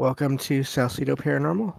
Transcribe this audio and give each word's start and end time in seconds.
Welcome 0.00 0.38
to 0.38 0.62
Salsido 0.62 1.14
Paranormal. 1.14 1.72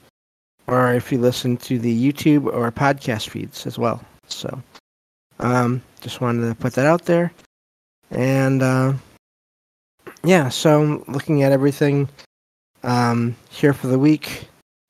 or 0.68 0.94
if 0.94 1.12
you 1.12 1.18
listen 1.18 1.58
to 1.58 1.78
the 1.78 2.12
YouTube 2.12 2.46
or 2.46 2.72
podcast 2.72 3.30
feeds 3.30 3.66
as 3.68 3.78
well. 3.78 4.04
So, 4.28 4.62
um, 5.40 5.82
just 6.02 6.22
wanted 6.22 6.48
to 6.48 6.56
put 6.56 6.74
that 6.74 6.86
out 6.86 7.06
there. 7.06 7.32
And 8.12 8.62
uh, 8.62 8.94
yeah, 10.24 10.50
so 10.50 11.04
looking 11.08 11.44
at 11.44 11.52
everything 11.52 12.08
um, 12.84 13.36
here 13.50 13.74
for 13.74 13.88
the 13.88 14.00
week, 14.00 14.48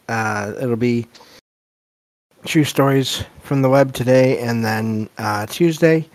uh, 0.10 0.54
it'll 0.62 0.76
be 0.76 1.08
true 2.46 2.64
stories 2.64 3.24
from 3.42 3.62
the 3.62 3.70
web 3.70 3.94
today 3.94 4.40
and 4.40 4.64
then 4.64 5.10
uh, 5.18 5.46
Tuesday 5.46 6.06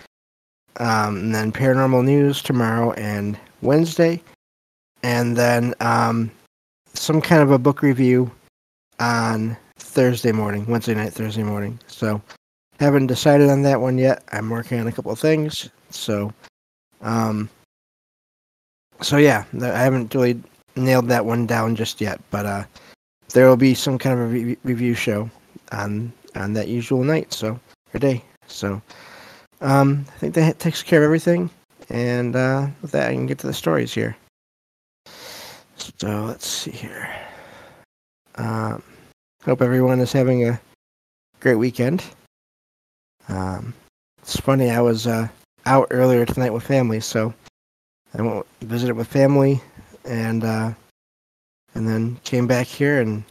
um, 0.79 1.17
and 1.17 1.35
then 1.35 1.53
paranormal 1.53 2.05
news 2.05 2.43
tomorrow 2.43 2.93
and 2.93 3.39
Wednesday, 3.63 4.23
and 5.03 5.37
then 5.37 5.75
um, 5.81 6.31
some 6.95 7.21
kind 7.21 7.43
of 7.43 7.51
a 7.51 7.59
book 7.59 7.83
review 7.83 8.31
on 9.01 9.57
Thursday 9.79 10.33
morning, 10.33 10.67
Wednesday 10.67 10.95
night, 10.95 11.13
Thursday 11.13 11.43
morning. 11.43 11.79
So 11.87 12.21
haven't 12.81 13.07
decided 13.07 13.51
on 13.51 13.63
that 13.63 13.81
one 13.81 13.99
yet. 13.99 14.23
I'm 14.33 14.51
working 14.51 14.81
on 14.81 14.87
a 14.87 14.93
couple 14.93 15.13
of 15.13 15.19
things. 15.19 15.69
So, 15.91 16.33
um, 17.03 17.49
so 19.01 19.17
yeah, 19.17 19.45
I 19.61 19.67
haven't 19.67 20.15
really 20.15 20.41
nailed 20.77 21.09
that 21.09 21.25
one 21.25 21.47
down 21.47 21.77
just 21.77 22.01
yet, 22.01 22.21
but 22.31 22.47
uh, 22.47 22.65
there 23.33 23.49
will 23.49 23.57
be 23.57 23.75
some 23.75 23.99
kind 23.99 24.19
of 24.19 24.27
a 24.27 24.29
re- 24.29 24.59
review 24.65 24.95
show 24.95 25.31
on 25.73 26.13
on 26.35 26.53
that 26.53 26.69
usual 26.69 27.03
night, 27.03 27.33
so 27.33 27.59
or 27.95 28.01
day. 28.01 28.23
So, 28.47 28.81
um, 29.61 30.05
I 30.09 30.19
think 30.19 30.35
that 30.35 30.59
takes 30.59 30.83
care 30.83 31.01
of 31.01 31.05
everything. 31.05 31.51
And 31.91 32.37
uh, 32.37 32.69
with 32.83 32.93
that, 32.93 33.11
I 33.11 33.15
can 33.15 33.27
get 33.27 33.39
to 33.39 33.47
the 33.47 33.55
stories 33.55 33.95
here. 33.95 34.17
So 35.07 36.25
let's 36.27 36.47
see 36.47 36.71
here. 36.71 37.09
Um, 38.35 38.83
hope 39.45 39.63
everyone 39.63 40.01
is 40.01 40.13
having 40.13 40.47
a 40.47 40.61
great 41.41 41.57
weekend. 41.57 42.05
Um, 43.29 43.75
it's 44.23 44.39
funny, 44.39 44.71
I 44.71 44.81
was 44.81 45.07
uh, 45.07 45.29
out 45.67 45.89
earlier 45.91 46.27
tonight 46.27 46.53
with 46.53 46.63
family, 46.63 47.01
so 47.01 47.33
I 48.15 48.23
went 48.23 48.47
visited 48.61 48.95
with 48.95 49.09
family, 49.09 49.61
and 50.05 50.45
uh, 50.45 50.73
and 51.75 51.89
then 51.89 52.19
came 52.25 52.47
back 52.47 52.67
here 52.67 53.01
and 53.01 53.25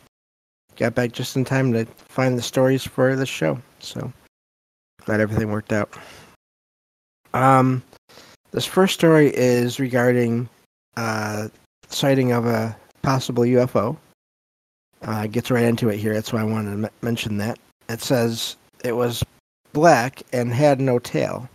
got 0.76 0.96
back 0.96 1.12
just 1.12 1.36
in 1.36 1.46
time 1.46 1.74
to 1.74 1.86
find 2.10 2.38
the 2.38 2.42
stories 2.42 2.84
for 2.84 3.16
the 3.16 3.26
show. 3.26 3.60
So 3.80 4.12
glad 5.06 5.20
everything 5.20 5.52
worked 5.52 5.74
out. 5.74 5.94
Um, 7.34 7.84
this 8.52 8.66
first 8.66 8.94
story 8.94 9.32
is 9.36 9.80
regarding 9.80 10.50
uh, 10.96 11.50
sighting 11.90 12.32
of 12.32 12.46
a 12.46 12.76
possible 13.02 13.44
UFO. 13.44 13.98
Uh, 15.04 15.28
gets 15.28 15.52
right 15.52 15.64
into 15.64 15.90
it 15.90 15.98
here. 15.98 16.14
That's 16.14 16.34
why 16.34 16.42
I 16.42 16.46
wanted 16.46 16.72
to 16.72 16.88
m- 16.88 16.94
mention 17.02 17.38
that. 17.38 17.60
It 17.88 18.02
says 18.02 18.58
it 18.84 18.94
was 18.94 19.24
black 19.74 20.24
and 20.34 20.52
had 20.52 20.82
no 20.82 20.98
tail. 20.98 21.48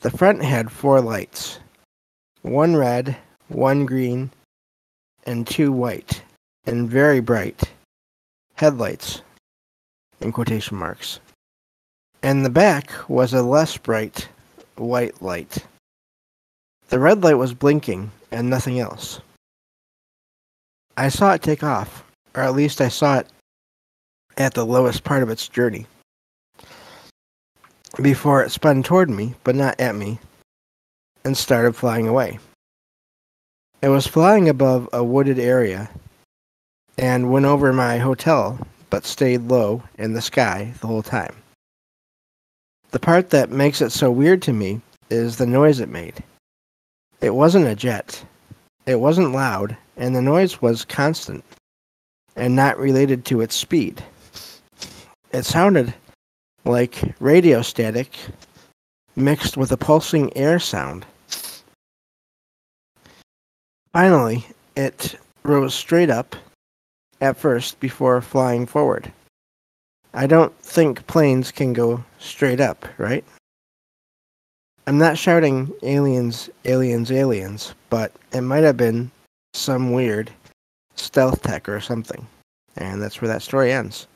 The 0.00 0.10
front 0.10 0.42
had 0.42 0.70
four 0.70 1.00
lights 1.00 1.58
one 2.42 2.76
red, 2.76 3.16
one 3.48 3.86
green, 3.86 4.30
and 5.24 5.46
two 5.46 5.72
white, 5.72 6.22
and 6.66 6.88
very 6.88 7.20
bright 7.20 7.62
headlights, 8.54 9.22
in 10.20 10.30
quotation 10.30 10.76
marks. 10.76 11.20
And 12.24 12.42
the 12.42 12.48
back 12.48 12.90
was 13.06 13.34
a 13.34 13.42
less 13.42 13.76
bright 13.76 14.28
white 14.76 15.20
light. 15.20 15.58
The 16.88 16.98
red 16.98 17.22
light 17.22 17.34
was 17.34 17.52
blinking 17.52 18.12
and 18.30 18.48
nothing 18.48 18.80
else. 18.80 19.20
I 20.96 21.10
saw 21.10 21.34
it 21.34 21.42
take 21.42 21.62
off, 21.62 22.02
or 22.34 22.40
at 22.40 22.54
least 22.54 22.80
I 22.80 22.88
saw 22.88 23.18
it 23.18 23.26
at 24.38 24.54
the 24.54 24.64
lowest 24.64 25.04
part 25.04 25.22
of 25.22 25.28
its 25.28 25.46
journey. 25.48 25.84
Before 28.00 28.42
it 28.42 28.52
spun 28.52 28.82
toward 28.82 29.10
me, 29.10 29.34
but 29.44 29.54
not 29.54 29.78
at 29.78 29.94
me, 29.94 30.18
and 31.26 31.36
started 31.36 31.76
flying 31.76 32.08
away. 32.08 32.38
It 33.82 33.88
was 33.88 34.06
flying 34.06 34.48
above 34.48 34.88
a 34.94 35.04
wooded 35.04 35.38
area 35.38 35.90
and 36.96 37.30
went 37.30 37.44
over 37.44 37.70
my 37.74 37.98
hotel, 37.98 38.66
but 38.88 39.04
stayed 39.04 39.42
low 39.42 39.82
in 39.98 40.14
the 40.14 40.22
sky 40.22 40.72
the 40.80 40.86
whole 40.86 41.02
time. 41.02 41.34
The 42.94 43.00
part 43.00 43.30
that 43.30 43.50
makes 43.50 43.82
it 43.82 43.90
so 43.90 44.08
weird 44.08 44.40
to 44.42 44.52
me 44.52 44.80
is 45.10 45.36
the 45.36 45.48
noise 45.48 45.80
it 45.80 45.88
made. 45.88 46.22
It 47.20 47.34
wasn't 47.34 47.66
a 47.66 47.74
jet. 47.74 48.24
It 48.86 49.00
wasn't 49.00 49.32
loud, 49.32 49.76
and 49.96 50.14
the 50.14 50.22
noise 50.22 50.62
was 50.62 50.84
constant 50.84 51.42
and 52.36 52.54
not 52.54 52.78
related 52.78 53.24
to 53.24 53.40
its 53.40 53.56
speed. 53.56 54.00
It 55.32 55.42
sounded 55.42 55.92
like 56.64 57.16
radio 57.18 57.62
static 57.62 58.10
mixed 59.16 59.56
with 59.56 59.72
a 59.72 59.76
pulsing 59.76 60.34
air 60.36 60.60
sound. 60.60 61.04
Finally, 63.92 64.46
it 64.76 65.16
rose 65.42 65.74
straight 65.74 66.10
up 66.10 66.36
at 67.20 67.36
first 67.36 67.80
before 67.80 68.20
flying 68.20 68.66
forward. 68.66 69.10
I 70.14 70.28
don't 70.28 70.56
think 70.60 71.04
planes 71.08 71.50
can 71.50 71.72
go 71.72 72.04
straight 72.20 72.60
up, 72.60 72.86
right? 72.98 73.24
I'm 74.86 74.96
not 74.96 75.18
shouting 75.18 75.72
aliens, 75.82 76.48
aliens, 76.64 77.10
aliens, 77.10 77.74
but 77.90 78.12
it 78.32 78.42
might 78.42 78.62
have 78.62 78.76
been 78.76 79.10
some 79.54 79.92
weird 79.92 80.30
stealth 80.94 81.42
tech 81.42 81.68
or 81.68 81.80
something. 81.80 82.26
And 82.76 83.02
that's 83.02 83.20
where 83.20 83.28
that 83.28 83.42
story 83.42 83.72
ends. 83.72 84.06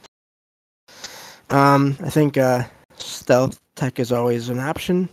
Um, 1.50 1.96
I 2.04 2.10
think 2.10 2.38
uh, 2.38 2.64
stealth 2.96 3.58
tech 3.74 3.98
is 3.98 4.12
always 4.12 4.50
an 4.50 4.60
option. 4.60 5.08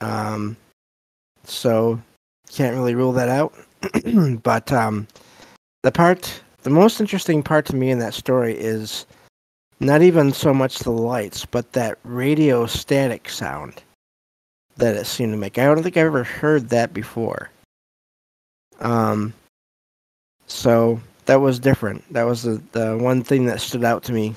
Um, 0.00 0.56
so 1.44 2.00
can't 2.50 2.74
really 2.74 2.94
rule 2.96 3.12
that 3.12 3.28
out. 3.28 3.54
but 4.42 4.72
um, 4.72 5.06
the 5.82 5.92
part, 5.92 6.40
the 6.62 6.70
most 6.70 7.00
interesting 7.00 7.42
part 7.42 7.66
to 7.66 7.76
me 7.76 7.90
in 7.90 7.98
that 8.00 8.14
story 8.14 8.54
is 8.54 9.06
not 9.86 10.02
even 10.02 10.32
so 10.32 10.54
much 10.54 10.78
the 10.80 10.90
lights, 10.90 11.44
but 11.44 11.72
that 11.72 11.98
radio 12.04 12.66
static 12.66 13.28
sound 13.28 13.82
that 14.76 14.96
it 14.96 15.06
seemed 15.06 15.32
to 15.32 15.36
make. 15.36 15.58
I 15.58 15.64
don't 15.64 15.82
think 15.82 15.96
I've 15.96 16.06
ever 16.06 16.24
heard 16.24 16.68
that 16.70 16.92
before. 16.92 17.50
Um, 18.80 19.32
So 20.46 21.00
that 21.26 21.40
was 21.40 21.58
different. 21.58 22.04
That 22.12 22.24
was 22.24 22.42
the, 22.42 22.62
the 22.72 22.98
one 22.98 23.22
thing 23.22 23.46
that 23.46 23.60
stood 23.60 23.84
out 23.84 24.02
to 24.04 24.12
me 24.12 24.34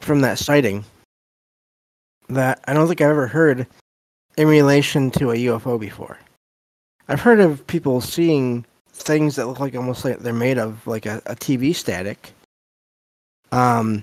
from 0.00 0.20
that 0.20 0.38
sighting 0.38 0.84
that 2.28 2.60
I 2.66 2.72
don't 2.72 2.88
think 2.88 3.00
I've 3.00 3.10
ever 3.10 3.26
heard 3.26 3.66
in 4.36 4.48
relation 4.48 5.10
to 5.12 5.30
a 5.30 5.36
UFO 5.36 5.78
before. 5.78 6.18
I've 7.08 7.20
heard 7.20 7.40
of 7.40 7.64
people 7.66 8.00
seeing 8.00 8.64
things 8.90 9.36
that 9.36 9.46
look 9.46 9.60
like 9.60 9.76
almost 9.76 10.04
like 10.04 10.18
they're 10.18 10.32
made 10.32 10.58
of 10.58 10.84
like 10.86 11.06
a, 11.06 11.22
a 11.26 11.36
TV 11.36 11.74
static. 11.74 12.32
Um, 13.52 14.02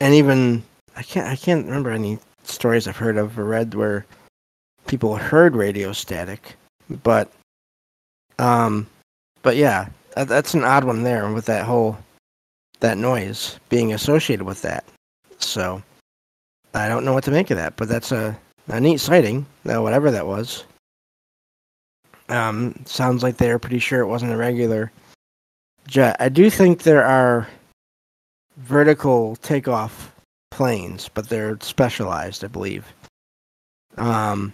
and 0.00 0.14
even 0.14 0.62
I 0.96 1.02
can't 1.02 1.26
I 1.26 1.36
can't 1.36 1.66
remember 1.66 1.90
any 1.90 2.18
stories 2.44 2.86
I've 2.86 2.96
heard 2.96 3.16
of 3.16 3.38
or 3.38 3.44
read 3.44 3.74
where 3.74 4.06
people 4.86 5.16
heard 5.16 5.56
radio 5.56 5.92
static, 5.92 6.56
but 7.02 7.30
um, 8.38 8.86
but 9.42 9.56
yeah, 9.56 9.88
that, 10.16 10.28
that's 10.28 10.54
an 10.54 10.64
odd 10.64 10.84
one 10.84 11.02
there 11.02 11.30
with 11.32 11.46
that 11.46 11.64
whole 11.64 11.96
that 12.80 12.98
noise 12.98 13.58
being 13.68 13.92
associated 13.92 14.44
with 14.44 14.62
that. 14.62 14.84
So 15.38 15.82
I 16.74 16.88
don't 16.88 17.04
know 17.04 17.12
what 17.12 17.24
to 17.24 17.30
make 17.30 17.50
of 17.50 17.56
that, 17.56 17.76
but 17.76 17.88
that's 17.88 18.12
a 18.12 18.36
a 18.68 18.80
neat 18.80 19.00
sighting, 19.00 19.46
uh, 19.68 19.82
whatever 19.82 20.10
that 20.10 20.26
was. 20.26 20.64
Um, 22.28 22.74
sounds 22.86 23.22
like 23.22 23.36
they're 23.36 23.58
pretty 23.58 23.78
sure 23.78 24.00
it 24.00 24.06
wasn't 24.06 24.32
a 24.32 24.36
regular 24.36 24.90
jet. 25.86 26.16
I 26.18 26.30
do 26.30 26.48
think 26.48 26.82
there 26.82 27.04
are 27.04 27.46
vertical 28.56 29.36
takeoff 29.36 30.14
planes, 30.50 31.08
but 31.12 31.28
they're 31.28 31.58
specialized, 31.60 32.44
I 32.44 32.48
believe. 32.48 32.86
Um, 33.96 34.52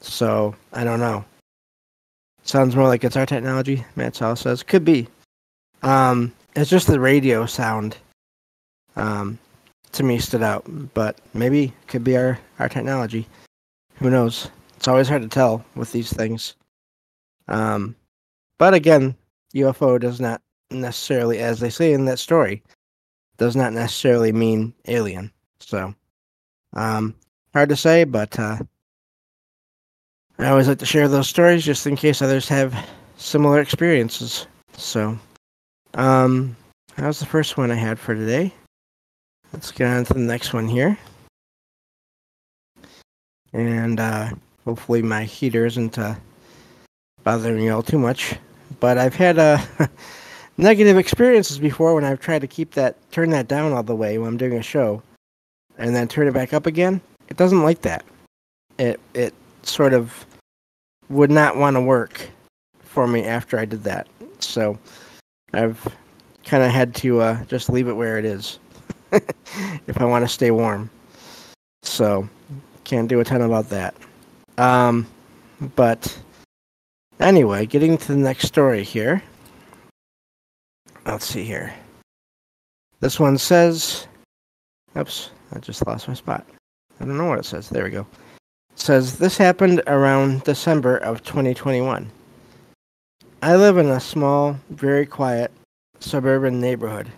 so 0.00 0.54
I 0.72 0.84
don't 0.84 1.00
know. 1.00 1.24
Sounds 2.42 2.74
more 2.74 2.88
like 2.88 3.04
it's 3.04 3.16
our 3.16 3.26
technology. 3.26 3.84
Matt 3.96 4.16
Sal 4.16 4.36
says 4.36 4.62
could 4.62 4.84
be. 4.84 5.06
Um, 5.82 6.32
it's 6.56 6.70
just 6.70 6.86
the 6.86 7.00
radio 7.00 7.46
sound. 7.46 7.96
Um, 8.96 9.38
to 9.92 10.02
me 10.02 10.18
stood 10.18 10.42
out, 10.42 10.64
but 10.94 11.18
maybe 11.34 11.72
could 11.86 12.04
be 12.04 12.16
our 12.16 12.38
our 12.58 12.68
technology. 12.68 13.26
Who 13.96 14.10
knows? 14.10 14.48
It's 14.76 14.88
always 14.88 15.08
hard 15.08 15.22
to 15.22 15.28
tell 15.28 15.64
with 15.74 15.92
these 15.92 16.12
things. 16.12 16.54
Um, 17.48 17.94
but 18.58 18.72
again, 18.72 19.14
UFO 19.54 20.00
does 20.00 20.20
not 20.20 20.40
necessarily, 20.70 21.38
as 21.38 21.60
they 21.60 21.70
say 21.70 21.92
in 21.92 22.04
that 22.06 22.18
story, 22.18 22.62
does 23.40 23.56
not 23.56 23.72
necessarily 23.72 24.32
mean 24.32 24.74
alien. 24.86 25.32
So, 25.60 25.94
um, 26.74 27.14
hard 27.54 27.70
to 27.70 27.76
say, 27.76 28.04
but 28.04 28.38
uh, 28.38 28.58
I 30.38 30.48
always 30.48 30.68
like 30.68 30.78
to 30.80 30.86
share 30.86 31.08
those 31.08 31.30
stories 31.30 31.64
just 31.64 31.86
in 31.86 31.96
case 31.96 32.20
others 32.20 32.46
have 32.48 32.76
similar 33.16 33.60
experiences. 33.60 34.46
So, 34.76 35.18
um, 35.94 36.54
that 36.96 37.06
was 37.06 37.18
the 37.18 37.24
first 37.24 37.56
one 37.56 37.70
I 37.70 37.76
had 37.76 37.98
for 37.98 38.14
today. 38.14 38.52
Let's 39.54 39.72
get 39.72 39.88
on 39.88 40.04
to 40.04 40.12
the 40.12 40.20
next 40.20 40.52
one 40.52 40.68
here. 40.68 40.98
And 43.54 43.98
uh, 43.98 44.32
hopefully 44.66 45.00
my 45.00 45.24
heater 45.24 45.64
isn't 45.64 45.98
uh, 45.98 46.14
bothering 47.24 47.64
you 47.64 47.72
all 47.72 47.82
too 47.82 47.98
much. 47.98 48.34
But 48.80 48.98
I've 48.98 49.16
had 49.16 49.38
uh, 49.38 49.58
negative 50.60 50.98
experiences 50.98 51.58
before 51.58 51.94
when 51.94 52.04
I've 52.04 52.20
tried 52.20 52.40
to 52.40 52.46
keep 52.46 52.72
that, 52.72 52.96
turn 53.10 53.30
that 53.30 53.48
down 53.48 53.72
all 53.72 53.82
the 53.82 53.96
way 53.96 54.18
when 54.18 54.28
I'm 54.28 54.36
doing 54.36 54.54
a 54.54 54.62
show, 54.62 55.02
and 55.78 55.96
then 55.96 56.06
turn 56.06 56.28
it 56.28 56.34
back 56.34 56.52
up 56.52 56.66
again. 56.66 57.00
It 57.28 57.36
doesn't 57.36 57.62
like 57.62 57.82
that. 57.82 58.04
It 58.78 59.00
it 59.14 59.34
sort 59.62 59.94
of 59.94 60.26
would 61.08 61.30
not 61.30 61.56
want 61.56 61.76
to 61.76 61.80
work 61.80 62.30
for 62.80 63.06
me 63.06 63.24
after 63.24 63.58
I 63.58 63.64
did 63.64 63.82
that. 63.84 64.06
So 64.38 64.78
I've 65.52 65.82
kind 66.44 66.62
of 66.62 66.70
had 66.70 66.94
to 66.96 67.20
uh, 67.20 67.44
just 67.44 67.70
leave 67.70 67.88
it 67.88 67.94
where 67.94 68.18
it 68.18 68.24
is 68.24 68.58
if 69.12 70.00
I 70.00 70.04
want 70.04 70.24
to 70.24 70.28
stay 70.28 70.50
warm. 70.50 70.90
So 71.82 72.28
can't 72.84 73.08
do 73.08 73.20
a 73.20 73.24
ton 73.24 73.42
about 73.42 73.68
that. 73.70 73.94
Um, 74.58 75.06
but 75.76 76.16
anyway, 77.18 77.66
getting 77.66 77.96
to 77.98 78.08
the 78.08 78.18
next 78.18 78.46
story 78.46 78.84
here. 78.84 79.22
Let's 81.10 81.26
see 81.26 81.42
here. 81.42 81.74
This 83.00 83.18
one 83.18 83.36
says, 83.36 84.06
"Oops, 84.96 85.30
I 85.52 85.58
just 85.58 85.84
lost 85.84 86.06
my 86.06 86.14
spot. 86.14 86.46
I 87.00 87.04
don't 87.04 87.18
know 87.18 87.26
what 87.26 87.40
it 87.40 87.44
says. 87.44 87.68
There 87.68 87.82
we 87.82 87.90
go." 87.90 88.06
It 88.70 88.78
says 88.78 89.18
this 89.18 89.36
happened 89.36 89.82
around 89.88 90.44
December 90.44 90.96
of 90.98 91.24
2021. 91.24 92.12
I 93.42 93.56
live 93.56 93.76
in 93.76 93.88
a 93.88 93.98
small, 93.98 94.56
very 94.70 95.04
quiet 95.04 95.50
suburban 95.98 96.60
neighborhood. 96.60 97.10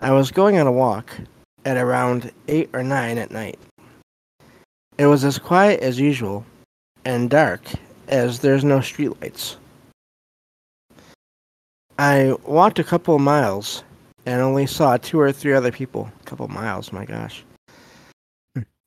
I 0.00 0.12
was 0.12 0.30
going 0.30 0.58
on 0.58 0.66
a 0.66 0.72
walk 0.72 1.12
at 1.66 1.76
around 1.76 2.32
8 2.48 2.70
or 2.72 2.82
9 2.82 3.18
at 3.18 3.30
night. 3.30 3.58
It 4.96 5.06
was 5.06 5.24
as 5.24 5.38
quiet 5.38 5.80
as 5.80 6.00
usual 6.00 6.46
and 7.04 7.28
dark 7.28 7.60
as 8.08 8.38
there's 8.38 8.64
no 8.64 8.78
streetlights. 8.78 9.56
I 12.02 12.34
walked 12.44 12.80
a 12.80 12.84
couple 12.84 13.16
miles 13.20 13.84
and 14.26 14.42
only 14.42 14.66
saw 14.66 14.96
two 14.96 15.20
or 15.20 15.30
three 15.30 15.52
other 15.52 15.70
people. 15.70 16.10
A 16.20 16.24
couple 16.24 16.48
miles, 16.48 16.92
my 16.92 17.04
gosh. 17.04 17.44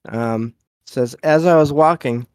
Um, 0.09 0.53
says, 0.85 1.15
as 1.23 1.45
I 1.45 1.55
was 1.55 1.71
walking, 1.71 2.27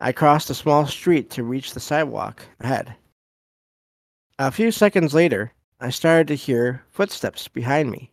I 0.00 0.12
crossed 0.12 0.50
a 0.50 0.54
small 0.54 0.86
street 0.86 1.30
to 1.30 1.42
reach 1.42 1.74
the 1.74 1.80
sidewalk 1.80 2.46
ahead. 2.60 2.94
A 4.38 4.52
few 4.52 4.70
seconds 4.70 5.14
later, 5.14 5.52
I 5.80 5.90
started 5.90 6.28
to 6.28 6.36
hear 6.36 6.84
footsteps 6.92 7.48
behind 7.48 7.90
me. 7.90 8.12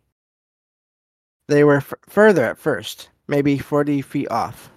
They 1.46 1.62
were 1.62 1.76
f- 1.76 1.94
further 2.08 2.44
at 2.44 2.58
first, 2.58 3.10
maybe 3.28 3.58
40 3.58 4.02
feet 4.02 4.28
off. 4.28 4.72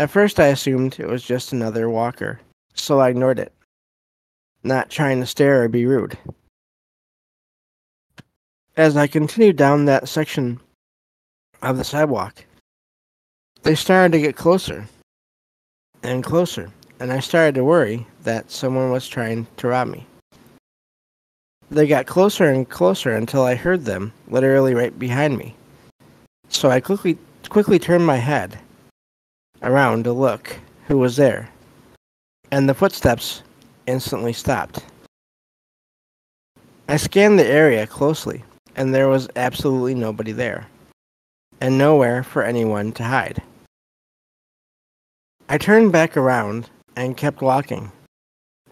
At 0.00 0.10
first, 0.10 0.40
I 0.40 0.48
assumed 0.48 0.98
it 0.98 1.06
was 1.06 1.22
just 1.22 1.52
another 1.52 1.88
walker, 1.88 2.40
so 2.74 2.98
I 2.98 3.10
ignored 3.10 3.38
it, 3.38 3.52
not 4.64 4.90
trying 4.90 5.20
to 5.20 5.26
stare 5.26 5.62
or 5.62 5.68
be 5.68 5.86
rude. 5.86 6.18
As 8.76 8.96
I 8.96 9.06
continued 9.06 9.56
down 9.56 9.84
that 9.84 10.08
section 10.08 10.58
of 11.62 11.76
the 11.76 11.84
sidewalk, 11.84 12.44
they 13.62 13.74
started 13.74 14.12
to 14.12 14.20
get 14.20 14.36
closer 14.36 14.86
and 16.02 16.24
closer, 16.24 16.72
and 16.98 17.12
I 17.12 17.20
started 17.20 17.54
to 17.54 17.64
worry 17.64 18.06
that 18.24 18.50
someone 18.50 18.90
was 18.90 19.06
trying 19.06 19.46
to 19.58 19.68
rob 19.68 19.88
me. 19.88 20.06
They 21.70 21.86
got 21.86 22.06
closer 22.06 22.50
and 22.50 22.68
closer 22.68 23.12
until 23.12 23.42
I 23.42 23.54
heard 23.54 23.84
them 23.84 24.12
literally 24.28 24.74
right 24.74 24.96
behind 24.98 25.38
me. 25.38 25.54
So 26.48 26.70
I 26.70 26.80
quickly 26.80 27.18
quickly 27.48 27.78
turned 27.78 28.06
my 28.06 28.16
head 28.16 28.58
around 29.62 30.04
to 30.04 30.12
look 30.12 30.56
who 30.88 30.98
was 30.98 31.16
there, 31.16 31.48
and 32.50 32.68
the 32.68 32.74
footsteps 32.74 33.42
instantly 33.86 34.32
stopped. 34.32 34.84
I 36.88 36.96
scanned 36.96 37.38
the 37.38 37.46
area 37.46 37.86
closely, 37.86 38.44
and 38.76 38.94
there 38.94 39.08
was 39.08 39.28
absolutely 39.36 39.94
nobody 39.94 40.32
there, 40.32 40.66
and 41.60 41.78
nowhere 41.78 42.22
for 42.22 42.42
anyone 42.42 42.92
to 42.92 43.04
hide. 43.04 43.42
I 45.48 45.58
turned 45.58 45.92
back 45.92 46.16
around 46.16 46.70
and 46.96 47.16
kept 47.16 47.42
walking, 47.42 47.90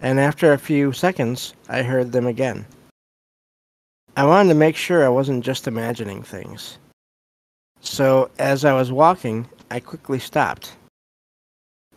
and 0.00 0.20
after 0.20 0.52
a 0.52 0.58
few 0.58 0.92
seconds, 0.92 1.54
I 1.68 1.82
heard 1.82 2.12
them 2.12 2.26
again. 2.26 2.66
I 4.16 4.24
wanted 4.24 4.50
to 4.50 4.58
make 4.58 4.76
sure 4.76 5.04
I 5.04 5.08
wasn't 5.08 5.44
just 5.44 5.66
imagining 5.66 6.22
things. 6.22 6.78
So, 7.80 8.30
as 8.38 8.64
I 8.64 8.74
was 8.74 8.92
walking, 8.92 9.48
I 9.70 9.80
quickly 9.80 10.18
stopped 10.18 10.76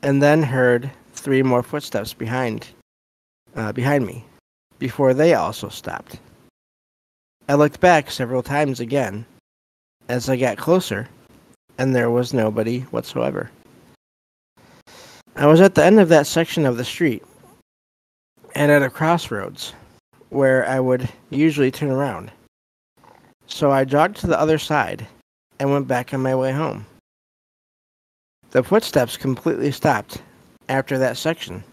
and 0.05 0.22
then 0.22 0.43
heard 0.43 0.91
three 1.13 1.41
more 1.41 1.63
footsteps 1.63 2.13
behind 2.13 2.67
uh, 3.55 3.71
behind 3.71 4.05
me 4.05 4.24
before 4.79 5.13
they 5.13 5.33
also 5.33 5.69
stopped. 5.69 6.19
I 7.47 7.55
looked 7.55 7.79
back 7.79 8.09
several 8.09 8.43
times 8.43 8.79
again 8.79 9.25
as 10.09 10.29
I 10.29 10.35
got 10.35 10.57
closer, 10.57 11.07
and 11.77 11.95
there 11.95 12.09
was 12.09 12.33
nobody 12.33 12.81
whatsoever. 12.81 13.51
I 15.35 15.47
was 15.47 15.62
at 15.62 15.75
the 15.75 15.83
end 15.83 16.00
of 16.00 16.09
that 16.09 16.27
section 16.27 16.65
of 16.65 16.77
the 16.77 16.85
street 16.85 17.24
and 18.55 18.71
at 18.71 18.83
a 18.83 18.89
crossroads 18.89 19.74
where 20.29 20.67
I 20.67 20.79
would 20.79 21.09
usually 21.29 21.71
turn 21.71 21.91
around. 21.91 22.31
So 23.47 23.71
I 23.71 23.85
jogged 23.85 24.17
to 24.17 24.27
the 24.27 24.39
other 24.39 24.57
side 24.57 25.05
and 25.59 25.71
went 25.71 25.88
back 25.88 26.13
on 26.13 26.21
my 26.21 26.35
way 26.35 26.51
home. 26.51 26.85
The 28.51 28.63
footsteps 28.63 29.17
completely 29.17 29.71
stopped 29.71 30.21
after 30.69 30.97
that 30.97 31.17
section. 31.17 31.63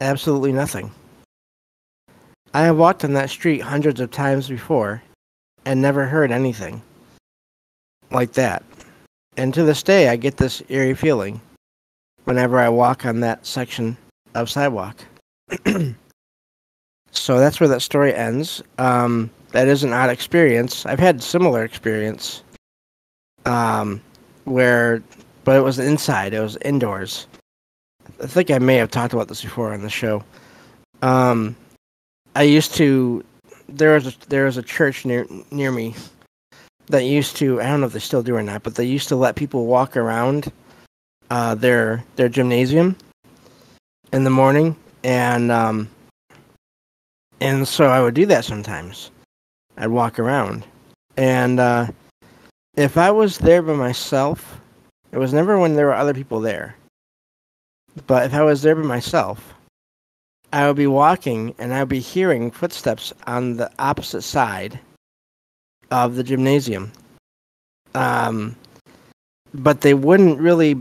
Absolutely 0.00 0.52
nothing. 0.52 0.90
I 2.52 2.62
have 2.62 2.76
walked 2.76 3.04
on 3.04 3.14
that 3.14 3.30
street 3.30 3.60
hundreds 3.60 4.00
of 4.00 4.10
times 4.10 4.48
before 4.48 5.02
and 5.64 5.80
never 5.80 6.06
heard 6.06 6.30
anything 6.30 6.82
like 8.10 8.32
that. 8.34 8.62
And 9.36 9.52
to 9.54 9.64
this 9.64 9.82
day, 9.82 10.08
I 10.08 10.16
get 10.16 10.36
this 10.36 10.62
eerie 10.68 10.94
feeling 10.94 11.40
whenever 12.24 12.58
I 12.58 12.68
walk 12.68 13.04
on 13.04 13.20
that 13.20 13.44
section 13.44 13.96
of 14.34 14.50
sidewalk. 14.50 14.96
so 17.10 17.38
that's 17.38 17.58
where 17.60 17.68
that 17.68 17.82
story 17.82 18.14
ends. 18.14 18.62
Um, 18.78 19.30
that 19.50 19.68
is 19.68 19.84
an 19.84 19.92
odd 19.92 20.10
experience. 20.10 20.86
I've 20.86 20.98
had 20.98 21.22
similar 21.22 21.64
experience, 21.64 22.42
um, 23.46 24.00
where, 24.44 25.02
but 25.44 25.56
it 25.56 25.62
was 25.62 25.78
inside. 25.78 26.34
It 26.34 26.40
was 26.40 26.56
indoors. 26.64 27.26
I 28.22 28.26
think 28.26 28.50
I 28.50 28.58
may 28.58 28.76
have 28.76 28.90
talked 28.90 29.12
about 29.12 29.28
this 29.28 29.42
before 29.42 29.72
on 29.72 29.82
the 29.82 29.90
show. 29.90 30.22
Um, 31.02 31.56
I 32.34 32.42
used 32.42 32.74
to. 32.76 33.24
There 33.68 33.94
was 33.94 34.06
a, 34.06 34.14
there 34.28 34.44
was 34.44 34.56
a 34.56 34.62
church 34.62 35.04
near 35.04 35.26
near 35.50 35.72
me 35.72 35.94
that 36.86 37.04
used 37.04 37.36
to. 37.36 37.60
I 37.60 37.64
don't 37.64 37.80
know 37.80 37.86
if 37.86 37.92
they 37.92 37.98
still 37.98 38.22
do 38.22 38.36
or 38.36 38.42
not, 38.42 38.62
but 38.62 38.74
they 38.74 38.84
used 38.84 39.08
to 39.08 39.16
let 39.16 39.36
people 39.36 39.66
walk 39.66 39.96
around 39.96 40.52
uh, 41.30 41.54
their 41.54 42.04
their 42.16 42.28
gymnasium 42.28 42.96
in 44.12 44.24
the 44.24 44.30
morning, 44.30 44.76
and 45.02 45.50
um, 45.50 45.88
and 47.40 47.66
so 47.66 47.86
I 47.86 48.00
would 48.00 48.14
do 48.14 48.26
that 48.26 48.44
sometimes. 48.44 49.10
I'd 49.76 49.88
walk 49.88 50.18
around, 50.18 50.64
and 51.16 51.58
uh, 51.58 51.86
if 52.76 52.96
I 52.96 53.10
was 53.10 53.38
there 53.38 53.62
by 53.62 53.74
myself, 53.74 54.60
it 55.10 55.18
was 55.18 55.32
never 55.32 55.58
when 55.58 55.74
there 55.74 55.86
were 55.86 55.94
other 55.94 56.14
people 56.14 56.40
there. 56.40 56.76
But 58.06 58.26
if 58.26 58.34
I 58.34 58.42
was 58.42 58.62
there 58.62 58.74
by 58.74 58.82
myself, 58.82 59.54
I 60.52 60.66
would 60.66 60.76
be 60.76 60.86
walking 60.86 61.54
and 61.58 61.72
I 61.72 61.80
would 61.80 61.88
be 61.88 62.00
hearing 62.00 62.50
footsteps 62.50 63.12
on 63.26 63.56
the 63.56 63.70
opposite 63.78 64.22
side 64.22 64.78
of 65.90 66.16
the 66.16 66.22
gymnasium. 66.22 66.92
Um, 67.94 68.56
but 69.52 69.80
they 69.80 69.94
wouldn't 69.94 70.40
really 70.40 70.76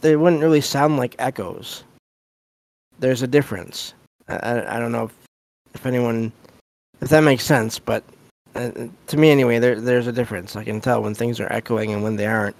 they 0.00 0.16
wouldn't 0.16 0.42
really 0.42 0.60
sound 0.60 0.96
like 0.96 1.14
echoes. 1.18 1.84
There's 2.98 3.22
a 3.22 3.26
difference. 3.26 3.94
I, 4.28 4.76
I 4.76 4.78
don't 4.78 4.92
know 4.92 5.04
if, 5.04 5.14
if 5.74 5.86
anyone 5.86 6.32
if 7.00 7.08
that 7.08 7.20
makes 7.20 7.44
sense, 7.44 7.78
but 7.78 8.04
uh, 8.54 8.70
to 9.06 9.16
me 9.16 9.30
anyway, 9.30 9.58
there 9.58 9.80
there's 9.80 10.06
a 10.06 10.12
difference. 10.12 10.56
I 10.56 10.64
can 10.64 10.80
tell 10.80 11.02
when 11.02 11.14
things 11.14 11.40
are 11.40 11.52
echoing 11.52 11.92
and 11.92 12.02
when 12.02 12.16
they 12.16 12.26
aren't, 12.26 12.56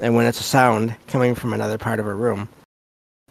and 0.00 0.14
when 0.14 0.26
it's 0.26 0.40
a 0.40 0.44
sound 0.44 0.94
coming 1.06 1.34
from 1.34 1.52
another 1.52 1.78
part 1.78 2.00
of 2.00 2.06
a 2.06 2.14
room. 2.14 2.48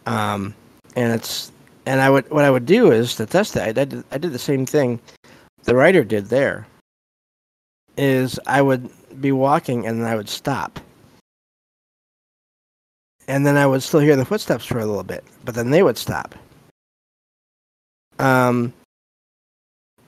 Um, 0.06 0.54
and 0.96 1.12
it's 1.12 1.52
and 1.86 2.00
I 2.00 2.10
would 2.10 2.30
what 2.30 2.44
I 2.44 2.50
would 2.50 2.66
do 2.66 2.90
is 2.92 3.14
to 3.16 3.26
test 3.26 3.54
that. 3.54 3.68
I 3.68 3.72
did 3.72 4.04
I 4.10 4.18
did 4.18 4.32
the 4.32 4.38
same 4.38 4.66
thing 4.66 5.00
the 5.64 5.74
writer 5.74 6.04
did 6.04 6.26
there. 6.26 6.66
Is 7.96 8.38
I 8.46 8.62
would 8.62 8.88
be 9.20 9.32
walking 9.32 9.86
and 9.86 10.00
then 10.00 10.06
I 10.06 10.16
would 10.16 10.28
stop. 10.28 10.78
And 13.26 13.44
then 13.46 13.56
I 13.56 13.66
would 13.66 13.82
still 13.82 14.00
hear 14.00 14.16
the 14.16 14.24
footsteps 14.24 14.64
for 14.64 14.78
a 14.78 14.86
little 14.86 15.02
bit, 15.02 15.24
but 15.44 15.54
then 15.54 15.70
they 15.70 15.82
would 15.82 15.98
stop. 15.98 16.34
Um, 18.18 18.72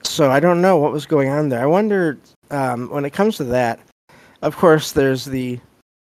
so 0.03 0.31
I 0.31 0.39
don't 0.39 0.61
know 0.61 0.77
what 0.77 0.91
was 0.91 1.05
going 1.05 1.29
on 1.29 1.49
there. 1.49 1.61
I 1.61 1.67
wonder 1.67 2.17
um, 2.49 2.89
when 2.89 3.05
it 3.05 3.11
comes 3.11 3.37
to 3.37 3.43
that. 3.45 3.79
Of 4.41 4.57
course, 4.57 4.93
there's 4.93 5.25
the 5.25 5.59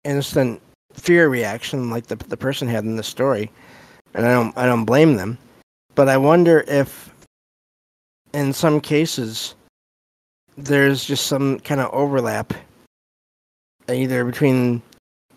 instant 0.07 0.63
fear 0.95 1.29
reaction, 1.29 1.91
like 1.91 2.07
the 2.07 2.17
the 2.17 2.37
person 2.37 2.69
had 2.69 2.85
in 2.85 2.97
the 2.97 3.03
story, 3.03 3.51
and 4.15 4.27
I 4.27 4.33
don't 4.33 4.57
I 4.57 4.67
don't 4.67 4.85
blame 4.85 5.17
them. 5.17 5.39
But 5.95 6.09
I 6.09 6.17
wonder 6.17 6.65
if, 6.69 7.11
in 8.33 8.53
some 8.53 8.81
cases, 8.81 9.55
there's 10.57 11.05
just 11.05 11.27
some 11.27 11.59
kind 11.61 11.81
of 11.81 11.93
overlap, 11.93 12.53
either 13.89 14.25
between 14.25 14.83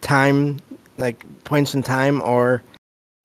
time, 0.02 0.60
like 0.98 1.26
points 1.44 1.76
in 1.76 1.84
time, 1.84 2.22
or 2.22 2.62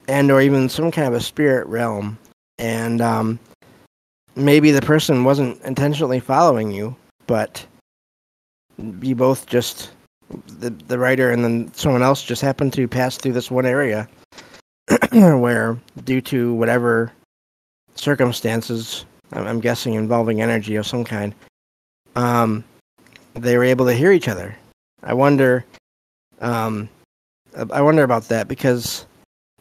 and 0.09 0.31
or 0.31 0.41
even 0.41 0.69
some 0.69 0.91
kind 0.91 1.09
of 1.09 1.15
a 1.15 1.21
spirit 1.21 1.67
realm, 1.67 2.19
and 2.59 3.01
um, 3.01 3.39
maybe 4.37 4.71
the 4.71 4.83
person 4.83 5.25
wasn't 5.25 5.61
intentionally 5.63 6.21
following 6.21 6.71
you, 6.71 6.95
but 7.27 7.65
you 9.01 9.15
both 9.15 9.47
just 9.47 9.91
the 10.31 10.71
the 10.71 10.99
writer 10.99 11.31
and 11.31 11.45
then 11.45 11.73
someone 11.75 12.03
else 12.03 12.23
just 12.23 12.43
happened 12.43 12.73
to 12.73 12.89
pass 12.89 13.17
through 13.17 13.33
this 13.33 13.51
one 13.51 13.67
area 13.67 14.09
where 15.13 15.79
due 16.05 16.21
to 16.21 16.55
whatever 16.55 17.13
circumstances 17.95 19.05
I'm 19.33 19.61
guessing 19.61 19.95
involving 19.95 20.41
energy 20.41 20.77
of 20.77 20.87
some 20.87 21.05
kind 21.05 21.35
um, 22.17 22.65
they 23.35 23.57
were 23.57 23.65
able 23.65 23.87
to 23.87 23.95
hear 23.95 24.13
each 24.13 24.29
other 24.29 24.57
I 25.03 25.15
wonder 25.15 25.65
um, 26.41 26.89
I 27.71 27.81
wonder 27.83 28.03
about 28.03 28.29
that 28.29 28.49
because 28.49 29.07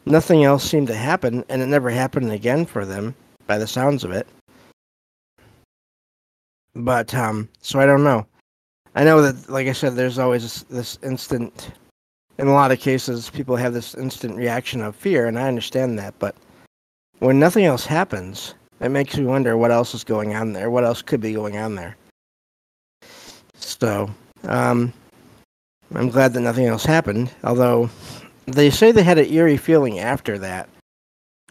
nothing 0.06 0.44
else 0.44 0.64
seemed 0.64 0.88
to 0.88 0.94
happen 0.94 1.44
and 1.48 1.62
it 1.62 1.66
never 1.66 1.90
happened 1.90 2.32
again 2.32 2.66
for 2.66 2.84
them 2.84 3.14
by 3.46 3.58
the 3.58 3.66
sounds 3.66 4.04
of 4.04 4.10
it 4.10 4.26
but 6.74 7.14
um, 7.14 7.48
so 7.60 7.78
I 7.78 7.86
don't 7.86 8.04
know. 8.04 8.26
I 8.94 9.04
know 9.04 9.22
that, 9.22 9.50
like 9.50 9.66
I 9.66 9.72
said, 9.72 9.96
there's 9.96 10.18
always 10.18 10.42
this, 10.42 10.62
this 10.64 10.98
instant. 11.02 11.70
In 12.38 12.46
a 12.46 12.52
lot 12.52 12.72
of 12.72 12.80
cases, 12.80 13.30
people 13.30 13.56
have 13.56 13.72
this 13.72 13.94
instant 13.94 14.36
reaction 14.36 14.82
of 14.82 14.94
fear, 14.96 15.26
and 15.26 15.38
I 15.38 15.48
understand 15.48 15.98
that. 15.98 16.14
But 16.18 16.34
when 17.18 17.38
nothing 17.38 17.64
else 17.64 17.86
happens, 17.86 18.54
it 18.80 18.90
makes 18.90 19.16
me 19.16 19.24
wonder 19.24 19.56
what 19.56 19.70
else 19.70 19.94
is 19.94 20.04
going 20.04 20.34
on 20.34 20.52
there. 20.52 20.70
What 20.70 20.84
else 20.84 21.02
could 21.02 21.20
be 21.20 21.32
going 21.32 21.56
on 21.56 21.74
there? 21.74 21.96
So, 23.56 24.10
um, 24.44 24.92
I'm 25.94 26.10
glad 26.10 26.32
that 26.34 26.40
nothing 26.40 26.66
else 26.66 26.84
happened. 26.84 27.30
Although 27.44 27.88
they 28.46 28.70
say 28.70 28.92
they 28.92 29.02
had 29.02 29.18
an 29.18 29.32
eerie 29.32 29.56
feeling 29.56 29.98
after 29.98 30.38
that. 30.38 30.68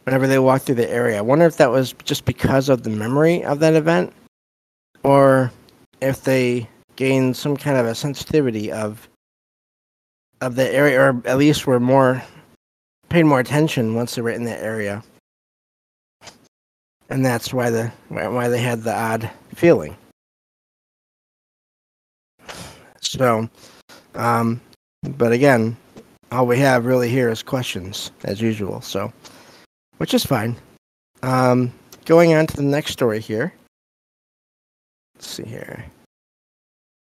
Whenever 0.04 0.28
they 0.28 0.40
walked 0.40 0.66
through 0.66 0.76
the 0.76 0.90
area, 0.90 1.18
I 1.18 1.22
wonder 1.22 1.46
if 1.46 1.58
that 1.58 1.72
was 1.72 1.94
just 2.04 2.26
because 2.26 2.68
of 2.68 2.84
the 2.84 2.90
memory 2.90 3.44
of 3.44 3.60
that 3.60 3.74
event 3.74 4.12
or 5.04 5.50
if 6.02 6.24
they 6.26 6.68
gain 6.96 7.34
some 7.34 7.58
kind 7.58 7.78
of 7.78 7.86
a 7.86 7.96
sensitivity 7.96 8.72
of 8.72 9.08
of 10.42 10.56
the 10.56 10.70
area, 10.74 11.00
or 11.00 11.22
at 11.26 11.38
least 11.38 11.66
were 11.66 11.80
more 11.80 12.22
paid 13.10 13.24
more 13.24 13.40
attention 13.40 13.96
once 13.96 14.16
they 14.16 14.22
were 14.22 14.30
in 14.30 14.44
that 14.46 14.62
area, 14.62 15.04
and 17.10 17.26
that's 17.26 17.54
why 17.54 17.70
the 17.70 17.92
why 18.10 18.48
they 18.48 18.62
had 18.62 18.84
the 18.84 18.94
odd 18.94 19.30
feeling. 19.56 19.96
So, 23.02 23.48
um, 24.16 24.60
but 25.04 25.32
again, 25.32 25.78
all 26.32 26.48
we 26.48 26.58
have 26.58 26.86
really 26.86 27.10
here 27.10 27.30
is 27.30 27.44
questions 27.44 28.12
as 28.24 28.42
usual. 28.42 28.82
So, 28.82 29.14
which 29.98 30.14
is 30.14 30.26
fine. 30.26 30.56
Um, 31.22 31.72
going 32.06 32.34
on 32.34 32.48
to 32.48 32.56
the 32.56 32.64
next 32.64 32.92
story 32.92 33.20
here. 33.20 33.54
Let's 35.16 35.28
see 35.28 35.44
here. 35.44 35.86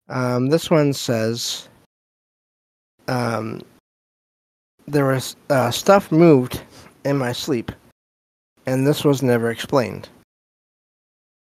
Um, 0.10 0.48
this 0.48 0.70
one 0.70 0.94
says 0.94 1.70
um, 3.08 3.62
there 4.88 5.06
was 5.06 5.36
uh, 5.50 5.72
stuff 5.72 6.12
moved 6.12 6.62
in 7.06 7.18
my 7.18 7.32
sleep, 7.32 7.72
and 8.66 8.86
this 8.86 9.04
was 9.04 9.22
never 9.22 9.50
explained. 9.50 10.10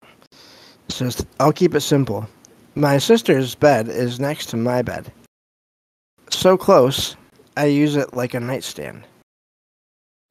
It 0.03 0.93
says, 0.93 1.25
I'll 1.41 1.53
keep 1.53 1.75
it 1.75 1.81
simple. 1.81 2.29
My 2.75 2.99
sister's 2.99 3.55
bed 3.55 3.89
is 3.89 4.21
next 4.21 4.47
to 4.47 4.57
my 4.57 4.83
bed. 4.83 5.11
So 6.31 6.57
close, 6.57 7.17
I 7.57 7.67
use 7.67 7.97
it 7.97 8.15
like 8.15 8.35
a 8.35 8.41
nightstand. 8.41 9.05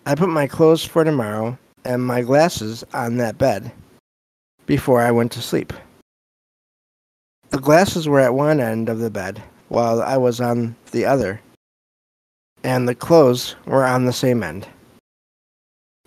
I 0.05 0.15
put 0.15 0.29
my 0.29 0.48
clothes 0.48 0.86
for 0.86 1.03
tomorrow 1.03 1.58
and 1.84 2.05
my 2.05 2.22
glasses 2.22 2.84
on 2.94 3.17
that 3.17 3.38
bed 3.38 3.72
before 4.65 5.01
I 5.01 5.12
went 5.12 5.32
to 5.34 5.41
sleep. 5.41 5.74
The 7.56 7.62
glasses 7.62 8.06
were 8.06 8.20
at 8.20 8.34
one 8.34 8.60
end 8.60 8.90
of 8.90 9.00
the 9.00 9.10
bed, 9.10 9.42
while 9.70 10.02
I 10.02 10.18
was 10.18 10.42
on 10.42 10.76
the 10.92 11.06
other, 11.06 11.40
and 12.66 12.86
the 12.86 12.94
clothes 12.94 13.56
were 13.66 13.86
on 13.86 14.04
the 14.04 14.12
same 14.12 14.44
end. 14.44 14.68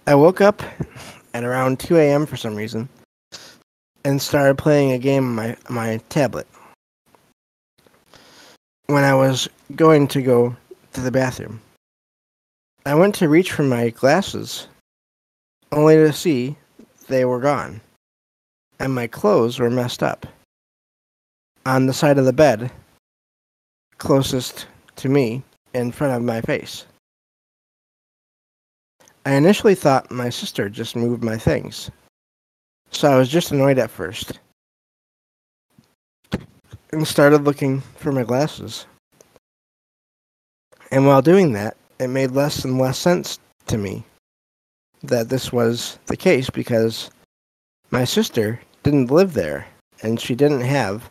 I 0.06 0.14
woke 0.14 0.42
up 0.42 0.62
at 1.32 1.44
around 1.44 1.80
2 1.80 1.96
a.m. 1.96 2.26
for 2.26 2.36
some 2.36 2.54
reason 2.54 2.90
and 4.04 4.20
started 4.20 4.58
playing 4.58 4.92
a 4.92 4.98
game 4.98 5.24
on 5.24 5.34
my, 5.34 5.56
my 5.70 5.96
tablet. 6.10 6.46
When 8.88 9.04
I 9.04 9.14
was 9.14 9.48
going 9.74 10.06
to 10.08 10.20
go 10.20 10.54
to 10.92 11.00
the 11.00 11.10
bathroom, 11.10 11.62
I 12.84 12.94
went 12.94 13.14
to 13.14 13.28
reach 13.30 13.52
for 13.52 13.62
my 13.62 13.88
glasses, 13.88 14.68
only 15.72 15.96
to 15.96 16.12
see 16.12 16.58
they 17.08 17.24
were 17.24 17.40
gone, 17.40 17.80
and 18.78 18.94
my 18.94 19.06
clothes 19.06 19.58
were 19.58 19.70
messed 19.70 20.02
up 20.02 20.26
on 21.68 21.84
the 21.84 21.92
side 21.92 22.16
of 22.16 22.24
the 22.24 22.32
bed 22.32 22.70
closest 23.98 24.66
to 24.96 25.10
me 25.10 25.42
in 25.74 25.92
front 25.92 26.14
of 26.14 26.22
my 26.22 26.40
face. 26.40 26.86
I 29.26 29.32
initially 29.32 29.74
thought 29.74 30.10
my 30.10 30.30
sister 30.30 30.70
just 30.70 30.96
moved 30.96 31.22
my 31.22 31.36
things, 31.36 31.90
so 32.90 33.12
I 33.12 33.18
was 33.18 33.28
just 33.28 33.52
annoyed 33.52 33.78
at 33.78 33.90
first 33.90 34.40
and 36.90 37.06
started 37.06 37.44
looking 37.44 37.82
for 37.96 38.12
my 38.12 38.22
glasses. 38.22 38.86
And 40.90 41.06
while 41.06 41.20
doing 41.20 41.52
that, 41.52 41.76
it 41.98 42.08
made 42.08 42.30
less 42.30 42.64
and 42.64 42.78
less 42.78 42.96
sense 42.96 43.38
to 43.66 43.76
me 43.76 44.04
that 45.02 45.28
this 45.28 45.52
was 45.52 45.98
the 46.06 46.16
case 46.16 46.48
because 46.48 47.10
my 47.90 48.04
sister 48.04 48.58
didn't 48.84 49.10
live 49.10 49.34
there 49.34 49.66
and 50.00 50.18
she 50.18 50.34
didn't 50.34 50.62
have 50.62 51.10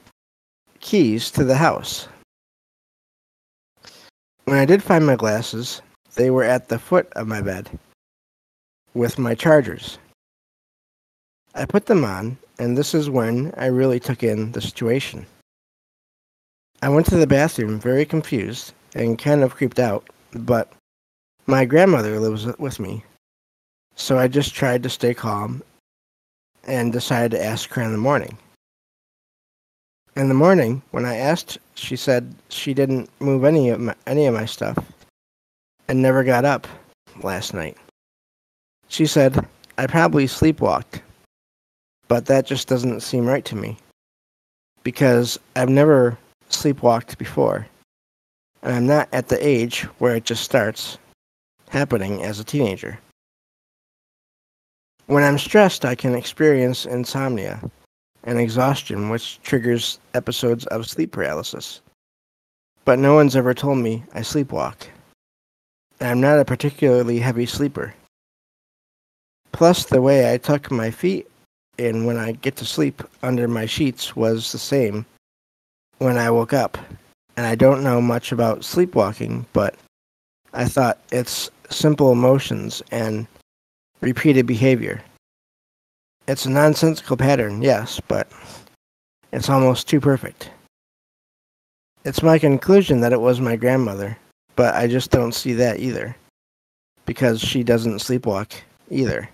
keys 0.80 1.32
to 1.32 1.44
the 1.44 1.56
house. 1.56 2.08
When 4.46 4.58
I 4.58 4.66
did 4.66 4.82
find 4.82 5.06
my 5.06 5.16
glasses, 5.16 5.82
they 6.16 6.30
were 6.30 6.44
at 6.44 6.70
the 6.70 6.80
foot 6.80 7.12
of 7.14 7.28
my 7.28 7.42
bed 7.42 7.70
with 8.94 9.20
my 9.20 9.36
chargers. 9.36 10.00
I 11.54 11.66
put 11.66 11.86
them 11.86 12.04
on, 12.04 12.38
and 12.60 12.78
this 12.78 12.94
is 12.94 13.10
when 13.10 13.54
I 13.58 13.68
really 13.68 14.00
took 14.00 14.24
in 14.24 14.52
the 14.52 14.62
situation. 14.62 15.26
I 16.82 16.90
went 16.90 17.08
to 17.08 17.18
the 17.18 17.28
bathroom 17.28 17.80
very 17.80 18.06
confused 18.06 18.74
and 18.96 19.20
kind 19.20 19.44
of 19.44 19.56
creeped 19.56 19.80
out, 19.80 20.08
but 20.32 20.72
my 21.46 21.66
grandmother 21.66 22.20
lives 22.20 22.46
with 22.60 22.80
me, 22.80 23.04
so 23.96 24.18
I 24.18 24.28
just 24.28 24.54
tried 24.54 24.84
to 24.84 24.90
stay 24.90 25.14
calm 25.14 25.64
and 26.66 26.92
decided 26.92 27.32
to 27.32 27.44
ask 27.44 27.70
her 27.72 27.82
in 27.82 27.92
the 27.92 27.98
morning. 27.98 28.38
In 30.18 30.30
the 30.30 30.34
morning, 30.34 30.82
when 30.90 31.06
I 31.06 31.18
asked, 31.18 31.60
she 31.76 31.96
said 31.96 32.34
she 32.50 32.74
didn't 32.74 33.08
move 33.20 33.44
any 33.44 33.70
of 33.70 33.80
my, 33.80 33.94
any 34.08 34.26
of 34.26 34.34
my 34.34 34.46
stuff 34.46 34.76
and 35.88 36.02
never 36.02 36.24
got 36.24 36.44
up 36.44 36.66
last 37.22 37.54
night. 37.54 37.78
She 38.88 39.06
said, 39.06 39.46
I 39.78 39.86
probably 39.86 40.26
sleepwalked, 40.26 41.02
but 42.08 42.26
that 42.26 42.48
just 42.48 42.68
doesn't 42.68 43.02
seem 43.02 43.28
right 43.28 43.46
to 43.46 43.56
me 43.56 43.78
because 44.82 45.38
I've 45.56 45.70
never 45.70 46.18
sleepwalked 46.50 47.20
before, 47.20 47.68
and 48.64 48.74
I'm 48.74 48.88
not 48.88 49.10
at 49.14 49.28
the 49.28 49.48
age 49.48 49.84
where 50.00 50.16
it 50.16 50.24
just 50.24 50.44
starts 50.44 50.98
happening 51.70 52.24
as 52.24 52.40
a 52.40 52.44
teenager. 52.44 52.98
When 55.06 55.24
I'm 55.24 55.38
stressed, 55.38 55.86
I 55.86 55.94
can 55.94 56.16
experience 56.16 56.88
insomnia 56.88 57.62
and 58.24 58.40
exhaustion, 58.40 59.10
which 59.10 59.42
triggers 59.42 60.00
episodes 60.14 60.66
of 60.68 60.88
sleep 60.88 61.12
paralysis. 61.12 61.82
But 62.86 63.00
no 63.00 63.16
one's 63.16 63.36
ever 63.36 63.54
told 63.54 63.80
me 63.80 64.04
I 64.14 64.22
sleepwalk. 64.22 64.88
I'm 66.00 66.22
not 66.22 66.40
a 66.40 66.46
particularly 66.46 67.20
heavy 67.20 67.46
sleeper. 67.46 67.94
Plus, 69.52 69.86
the 69.86 70.02
way 70.02 70.32
I 70.32 70.38
tuck 70.38 70.70
my 70.70 70.92
feet 70.92 71.28
in 71.78 72.06
when 72.06 72.18
I 72.18 72.34
get 72.34 72.56
to 72.58 72.66
sleep 72.66 73.02
under 73.24 73.48
my 73.48 73.66
sheets 73.66 74.16
was 74.16 74.52
the 74.52 74.58
same 74.60 75.06
when 75.98 76.18
I 76.18 76.30
woke 76.30 76.54
up. 76.54 76.78
And 77.36 77.46
I 77.46 77.56
don't 77.56 77.84
know 77.84 78.02
much 78.02 78.32
about 78.32 78.64
sleepwalking, 78.64 79.46
but 79.54 79.76
I 80.54 80.66
thought 80.66 81.00
it's 81.12 81.52
simple 81.70 82.12
emotions 82.12 82.82
and 82.92 83.28
repeated 84.02 84.48
behavior. 84.48 85.02
It's 86.28 86.46
a 86.46 86.50
nonsensical 86.50 87.16
pattern, 87.16 87.62
yes, 87.62 88.02
but 88.08 88.30
it's 89.32 89.50
almost 89.50 89.88
too 89.88 90.02
perfect. 90.02 90.50
It's 92.04 92.22
my 92.22 92.38
conclusion 92.38 93.00
that 93.02 93.14
it 93.14 93.22
was 93.22 93.40
my 93.40 93.56
grandmother, 93.56 94.18
but 94.58 94.76
I 94.76 94.88
just 94.88 95.10
don't 95.10 95.32
see 95.32 95.54
that 95.54 95.80
either. 95.80 96.16
Because 97.06 97.40
she 97.40 97.64
doesn't 97.64 98.00
sleepwalk 98.00 98.52
either. 98.90 99.30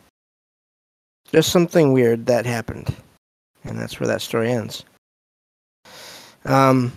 Just 1.32 1.52
something 1.52 1.94
weird 1.94 2.28
that 2.28 2.46
happened. 2.46 2.96
And 3.64 3.80
that's 3.80 4.00
where 4.00 4.08
that 4.08 4.22
story 4.22 4.52
ends. 4.52 4.84
Um, 6.46 6.92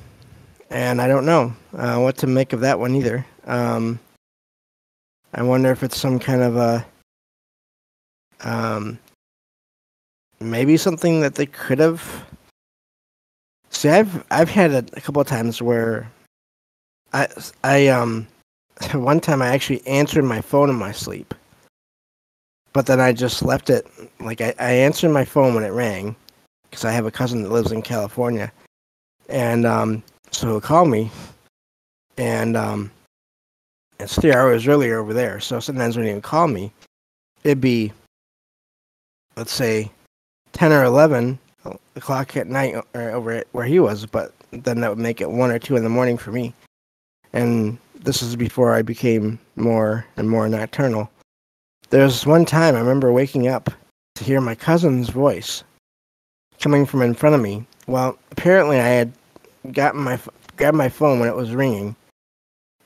and 0.69 1.00
I 1.00 1.09
don't 1.09 1.25
know 1.25 1.55
uh, 1.75 1.99
what 1.99 2.19
to 2.19 2.26
make 2.26 2.53
of 2.53 2.61
that 2.61 2.79
one 2.79 2.95
either. 2.95 3.25
Um, 3.47 3.99
I 5.33 5.43
wonder 5.43 5.71
if 5.71 5.83
it's 5.83 5.99
some 5.99 6.19
kind 6.19 6.43
of 6.43 6.57
a 6.57 6.87
um, 8.45 8.99
maybe 10.40 10.76
something 10.76 11.21
that 11.21 11.35
they 11.35 11.47
could 11.47 11.78
have. 11.78 12.25
See, 13.71 13.88
I've 13.88 14.25
I've 14.31 14.51
had 14.51 14.70
a, 14.70 14.85
a 14.94 15.01
couple 15.01 15.20
of 15.20 15.29
times 15.29 15.61
where 15.61 16.11
I 17.12 17.29
I 17.64 17.88
um 17.88 18.27
one 18.94 19.20
time 19.20 19.42
I 19.42 19.49
actually 19.49 19.87
answered 19.87 20.25
my 20.25 20.40
phone 20.40 20.70
in 20.70 20.77
my 20.77 20.92
sleep, 20.92 21.35
but 22.72 22.87
then 22.87 23.01
I 23.01 23.12
just 23.12 23.42
left 23.42 23.70
it 23.70 23.87
like 24.20 24.40
I, 24.40 24.55
I 24.59 24.72
answered 24.72 25.11
my 25.11 25.25
phone 25.25 25.55
when 25.55 25.64
it 25.64 25.70
rang 25.70 26.14
because 26.64 26.85
I 26.85 26.92
have 26.92 27.07
a 27.07 27.11
cousin 27.11 27.42
that 27.42 27.53
lives 27.53 27.72
in 27.72 27.83
California, 27.83 28.53
and 29.29 29.66
um 29.66 30.03
so 30.31 30.49
he'll 30.49 30.61
call 30.61 30.85
me, 30.87 31.11
and 32.18 32.57
um 32.57 32.90
it's 33.99 34.18
three 34.18 34.33
hours 34.33 34.66
earlier 34.66 34.99
over 34.99 35.14
there. 35.14 35.40
So 35.40 35.59
sometimes 35.59 35.96
when 35.96 36.07
he 36.07 36.12
would 36.12 36.22
call 36.22 36.49
me, 36.49 36.70
it'd 37.44 37.61
be 37.61 37.92
let's 39.37 39.53
say 39.53 39.90
10 40.57 40.73
or 40.73 40.85
11 40.85 41.38
o'clock 41.97 42.35
at 42.35 42.47
night 42.47 42.75
uh, 42.95 42.99
over 42.99 43.45
where 43.53 43.66
he 43.66 43.79
was, 43.79 44.07
but 44.07 44.33
then 44.53 44.81
that 44.81 44.88
would 44.88 44.99
make 44.99 45.21
it 45.21 45.31
1 45.31 45.51
or 45.51 45.59
2 45.59 45.77
in 45.77 45.85
the 45.85 45.90
morning 45.90 46.16
for 46.16 46.33
me. 46.33 46.55
And 47.35 47.77
this 47.95 48.23
is 48.23 48.37
before 48.37 48.75
I 48.75 48.81
became 48.81 49.38
more 49.57 50.07
and 50.16 50.31
more 50.31 50.49
nocturnal. 50.49 51.11
There's 51.90 52.25
one 52.25 52.47
time 52.47 52.75
I 52.75 52.79
remember 52.79 53.12
waking 53.12 53.49
up 53.49 53.69
to 54.14 54.25
hear 54.25 54.40
my 54.40 54.55
cousin's 54.55 55.11
voice 55.11 55.62
coming 56.59 56.87
from 56.87 57.03
in 57.03 57.12
front 57.12 57.35
of 57.35 57.42
me. 57.42 57.66
Well, 57.87 58.19
apparently 58.31 58.81
I 58.81 58.88
had 58.88 59.12
gotten 59.73 60.01
my 60.01 60.19
grabbed 60.57 60.79
my 60.79 60.88
phone 60.88 61.21
when 61.21 61.29
it 61.29 61.37
was 61.37 61.55
ringing 61.55 61.95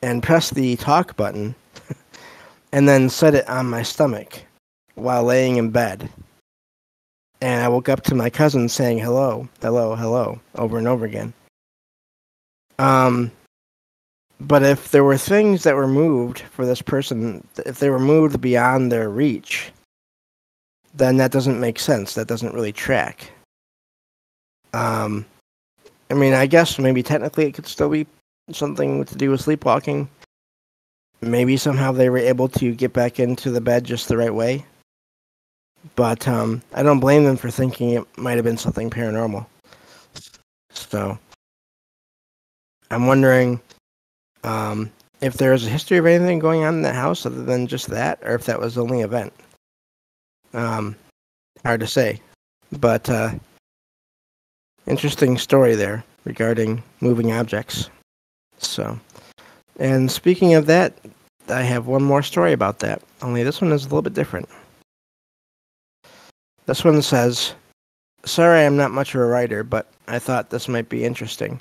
and 0.02 0.24
pressed 0.24 0.56
the 0.56 0.74
talk 0.74 1.16
button 1.16 1.54
and 2.72 2.88
then 2.88 3.08
set 3.08 3.36
it 3.36 3.48
on 3.48 3.70
my 3.70 3.84
stomach 3.84 4.42
while 4.96 5.22
laying 5.22 5.56
in 5.56 5.70
bed 5.70 6.10
and 7.40 7.62
I 7.62 7.68
woke 7.68 7.88
up 7.88 8.02
to 8.04 8.14
my 8.14 8.30
cousin 8.30 8.68
saying 8.68 8.98
hello, 8.98 9.48
hello, 9.60 9.94
hello, 9.94 10.40
over 10.56 10.78
and 10.78 10.88
over 10.88 11.04
again. 11.04 11.32
Um, 12.78 13.30
but 14.40 14.62
if 14.62 14.90
there 14.90 15.04
were 15.04 15.18
things 15.18 15.64
that 15.64 15.76
were 15.76 15.86
moved 15.86 16.40
for 16.40 16.64
this 16.64 16.80
person, 16.80 17.46
if 17.66 17.78
they 17.78 17.90
were 17.90 17.98
moved 17.98 18.40
beyond 18.40 18.90
their 18.90 19.10
reach, 19.10 19.70
then 20.94 21.18
that 21.18 21.30
doesn't 21.30 21.60
make 21.60 21.78
sense. 21.78 22.14
That 22.14 22.26
doesn't 22.26 22.54
really 22.54 22.72
track. 22.72 23.30
Um, 24.72 25.26
I 26.10 26.14
mean, 26.14 26.32
I 26.32 26.46
guess 26.46 26.78
maybe 26.78 27.02
technically 27.02 27.46
it 27.46 27.52
could 27.52 27.66
still 27.66 27.90
be 27.90 28.06
something 28.50 29.04
to 29.04 29.14
do 29.14 29.30
with 29.30 29.42
sleepwalking. 29.42 30.08
Maybe 31.20 31.56
somehow 31.56 31.92
they 31.92 32.08
were 32.08 32.18
able 32.18 32.48
to 32.48 32.74
get 32.74 32.92
back 32.92 33.20
into 33.20 33.50
the 33.50 33.60
bed 33.60 33.84
just 33.84 34.08
the 34.08 34.16
right 34.16 34.34
way. 34.34 34.64
But 35.96 36.28
um, 36.28 36.62
I 36.74 36.82
don't 36.82 37.00
blame 37.00 37.24
them 37.24 37.36
for 37.36 37.50
thinking 37.50 37.90
it 37.90 38.18
might 38.18 38.36
have 38.36 38.44
been 38.44 38.58
something 38.58 38.90
paranormal. 38.90 39.46
So 40.72 41.18
I'm 42.90 43.06
wondering 43.06 43.60
um, 44.44 44.90
if 45.20 45.34
there's 45.34 45.66
a 45.66 45.70
history 45.70 45.98
of 45.98 46.06
anything 46.06 46.38
going 46.38 46.64
on 46.64 46.74
in 46.74 46.82
that 46.82 46.94
house 46.94 47.24
other 47.24 47.42
than 47.44 47.66
just 47.66 47.88
that, 47.88 48.18
or 48.22 48.34
if 48.34 48.46
that 48.46 48.60
was 48.60 48.74
the 48.74 48.82
only 48.82 49.00
event. 49.00 49.32
Um, 50.52 50.96
hard 51.64 51.80
to 51.80 51.86
say, 51.86 52.20
but 52.72 53.08
uh, 53.08 53.30
interesting 54.86 55.38
story 55.38 55.74
there 55.74 56.04
regarding 56.24 56.82
moving 57.00 57.32
objects. 57.32 57.88
So, 58.58 58.98
and 59.78 60.10
speaking 60.10 60.54
of 60.54 60.66
that, 60.66 60.92
I 61.48 61.62
have 61.62 61.86
one 61.86 62.02
more 62.02 62.22
story 62.22 62.52
about 62.52 62.80
that. 62.80 63.02
Only 63.22 63.42
this 63.42 63.60
one 63.60 63.72
is 63.72 63.82
a 63.82 63.86
little 63.86 64.02
bit 64.02 64.14
different. 64.14 64.48
This 66.70 66.84
one 66.84 67.02
says, 67.02 67.52
Sorry 68.24 68.64
I'm 68.64 68.76
not 68.76 68.92
much 68.92 69.12
of 69.12 69.20
a 69.20 69.24
writer, 69.24 69.64
but 69.64 69.90
I 70.06 70.20
thought 70.20 70.50
this 70.50 70.68
might 70.68 70.88
be 70.88 71.04
interesting 71.04 71.60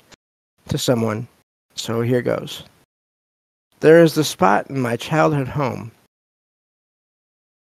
to 0.68 0.78
someone, 0.78 1.26
so 1.74 2.00
here 2.00 2.22
goes. 2.22 2.62
There 3.80 4.04
is 4.04 4.14
the 4.14 4.22
spot 4.22 4.70
in 4.70 4.80
my 4.80 4.96
childhood 4.96 5.48
home. 5.48 5.90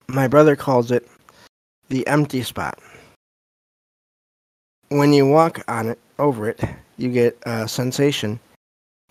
My 0.09 0.27
brother 0.27 0.57
calls 0.57 0.91
it 0.91 1.07
the 1.87 2.05
empty 2.05 2.43
spot. 2.43 2.77
When 4.89 5.13
you 5.13 5.25
walk 5.25 5.63
on 5.69 5.87
it, 5.87 5.99
over 6.19 6.49
it, 6.49 6.59
you 6.97 7.13
get 7.13 7.37
a 7.43 7.65
sensation 7.65 8.41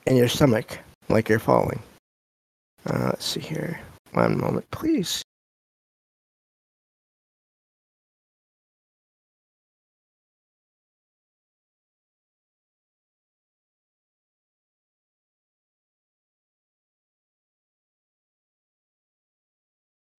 in 0.04 0.16
your 0.16 0.28
stomach 0.28 0.78
like 1.08 1.30
you're 1.30 1.38
falling. 1.38 1.82
Uh, 2.84 3.06
let's 3.06 3.24
see 3.24 3.40
here. 3.40 3.80
One 4.12 4.38
moment, 4.38 4.70
please. 4.72 5.24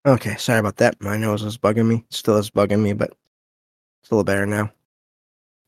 Okay, 0.04 0.36
sorry 0.38 0.60
about 0.60 0.78
that. 0.78 1.00
My 1.00 1.16
nose 1.16 1.44
was 1.44 1.60
bugging 1.60 1.86
me. 1.86 2.04
Still 2.10 2.38
is 2.38 2.50
bugging 2.50 2.82
me, 2.82 2.94
but 2.94 3.12
it's 4.02 4.10
a 4.10 4.16
little 4.16 4.24
better 4.24 4.48
now. 4.48 4.72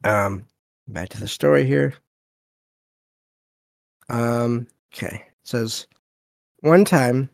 Um, 0.04 0.46
back 0.88 1.10
to 1.10 1.20
the 1.20 1.28
story 1.28 1.68
here. 1.68 1.94
Um, 4.10 4.66
okay. 4.92 5.26
It 5.28 5.48
says 5.48 5.86
one 6.62 6.84
time 6.84 7.30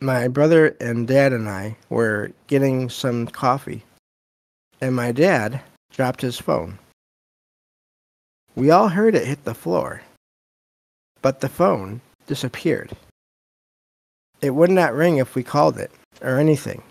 my 0.00 0.26
brother 0.26 0.76
and 0.80 1.06
dad 1.06 1.32
and 1.32 1.48
I 1.48 1.76
were 1.88 2.32
getting 2.48 2.90
some 2.90 3.26
coffee 3.28 3.84
and 4.80 4.94
my 4.94 5.12
dad 5.12 5.60
dropped 5.92 6.20
his 6.20 6.38
phone. 6.38 6.78
We 8.56 8.70
all 8.70 8.88
heard 8.88 9.14
it 9.14 9.26
hit 9.26 9.44
the 9.44 9.54
floor, 9.54 10.02
but 11.22 11.40
the 11.40 11.48
phone 11.48 12.00
disappeared. 12.26 12.90
It 14.40 14.50
would 14.50 14.70
not 14.70 14.94
ring 14.94 15.18
if 15.18 15.34
we 15.34 15.42
called 15.42 15.78
it 15.78 15.92
or 16.24 16.38
anything. 16.38 16.82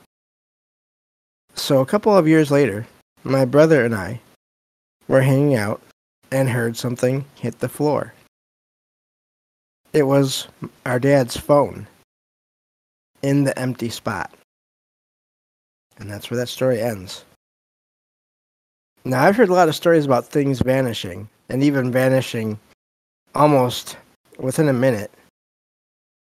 So 1.56 1.82
a 1.82 1.86
couple 1.86 2.16
of 2.16 2.28
years 2.28 2.52
later, 2.52 2.88
my 3.24 3.46
brother 3.46 3.84
and 3.84 3.94
I 3.94 4.22
were 5.08 5.22
hanging 5.22 5.56
out 5.56 5.82
and 6.32 6.50
heard 6.50 6.78
something 6.78 7.26
hit 7.36 7.60
the 7.60 7.70
floor. 7.70 8.14
It 9.92 10.04
was 10.04 10.48
our 10.86 11.00
dad's 11.00 11.38
phone 11.38 11.88
in 13.22 13.44
the 13.44 13.58
empty 13.58 13.90
spot. 13.90 14.34
And 15.98 16.10
that's 16.10 16.32
where 16.32 16.40
that 16.40 16.50
story 16.50 16.82
ends. 16.82 17.24
Now, 19.06 19.24
I've 19.24 19.36
heard 19.36 19.50
a 19.50 19.54
lot 19.54 19.70
of 19.70 19.76
stories 19.76 20.06
about 20.06 20.26
things 20.26 20.62
vanishing, 20.62 21.30
and 21.50 21.62
even 21.62 21.92
vanishing 21.92 22.58
almost 23.36 23.98
within 24.40 24.70
a 24.70 24.74
minute. 24.74 25.12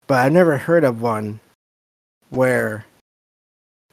But 0.06 0.18
I've 0.18 0.32
never 0.32 0.58
heard 0.58 0.84
of 0.84 1.00
one 1.00 1.40
where 2.30 2.84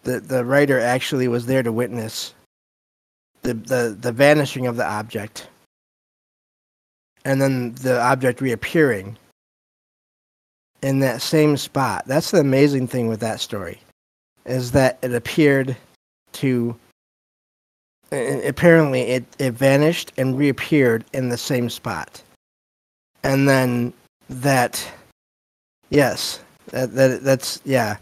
the 0.03 0.19
the 0.19 0.45
writer 0.45 0.79
actually 0.79 1.27
was 1.27 1.45
there 1.45 1.63
to 1.63 1.71
witness 1.71 2.33
the, 3.41 3.53
the, 3.53 3.97
the 3.99 4.11
vanishing 4.11 4.67
of 4.67 4.75
the 4.75 4.85
object 4.85 5.47
and 7.25 7.41
then 7.41 7.73
the 7.75 8.01
object 8.01 8.41
reappearing 8.41 9.17
in 10.81 10.99
that 10.99 11.21
same 11.21 11.57
spot. 11.57 12.03
That's 12.05 12.31
the 12.31 12.39
amazing 12.39 12.87
thing 12.87 13.07
with 13.07 13.19
that 13.19 13.39
story, 13.39 13.79
is 14.45 14.71
that 14.71 14.97
it 15.01 15.13
appeared 15.13 15.75
to. 16.33 16.75
Apparently, 18.11 19.01
it, 19.01 19.23
it 19.37 19.51
vanished 19.51 20.13
and 20.17 20.35
reappeared 20.35 21.05
in 21.13 21.29
the 21.29 21.37
same 21.37 21.69
spot, 21.69 22.23
and 23.21 23.47
then 23.47 23.93
that, 24.29 24.83
yes, 25.91 26.39
that, 26.71 26.95
that 26.95 27.23
that's 27.23 27.61
yeah, 27.65 27.97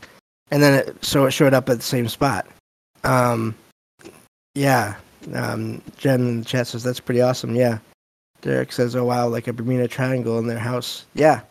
and 0.51 0.61
then 0.61 0.73
it, 0.73 1.03
so 1.03 1.25
it 1.25 1.31
showed 1.31 1.53
up 1.53 1.69
at 1.69 1.77
the 1.77 1.83
same 1.83 2.07
spot. 2.07 2.47
Um, 3.03 3.55
yeah, 4.55 4.95
um, 5.33 5.81
Jen 5.97 6.21
in 6.21 6.39
the 6.39 6.45
chat 6.45 6.67
says 6.67 6.83
that's 6.83 6.99
pretty 6.99 7.21
awesome. 7.21 7.55
Yeah, 7.55 7.79
Derek 8.41 8.71
says, 8.71 8.95
"Oh 8.95 9.05
wow, 9.05 9.27
like 9.27 9.47
a 9.47 9.53
Bermuda 9.53 9.87
Triangle 9.87 10.39
in 10.39 10.47
their 10.47 10.59
house." 10.59 11.05
Yeah, 11.13 11.41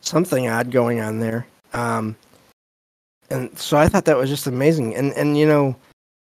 something 0.00 0.48
odd 0.48 0.70
going 0.70 1.00
on 1.00 1.20
there. 1.20 1.46
Um, 1.72 2.16
and 3.30 3.56
so 3.58 3.76
I 3.76 3.88
thought 3.88 4.04
that 4.06 4.16
was 4.16 4.30
just 4.30 4.46
amazing. 4.46 4.94
And 4.96 5.12
and 5.12 5.38
you 5.38 5.46
know, 5.46 5.76